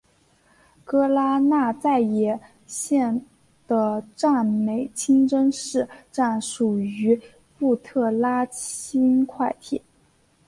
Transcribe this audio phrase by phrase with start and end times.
[0.83, 3.23] 格拉那再也线
[3.67, 7.21] 的占美清真寺站属于
[7.59, 9.83] 布特拉轻快铁。